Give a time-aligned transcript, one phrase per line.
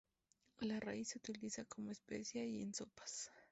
[0.61, 3.29] La raíz se utiliza como especia y en sopas.